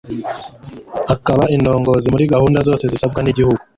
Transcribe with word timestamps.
ikaba 1.13 1.43
indongozi 1.55 2.07
muri 2.13 2.29
gahunda 2.33 2.59
zose 2.67 2.83
zisabwa 2.91 3.19
n'igihugu 3.21 3.61